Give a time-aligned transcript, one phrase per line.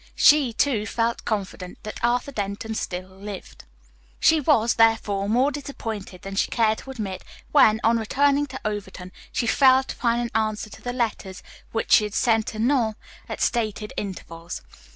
[0.15, 3.65] She, too, felt confident that Arthur Denton still lived.
[4.19, 9.11] She was, therefore, more disappointed than she cared to admit when, on returning to Overton,
[9.31, 12.95] she failed to find an answer to the letters which she had sent to Nome
[13.29, 14.63] at stated intervals.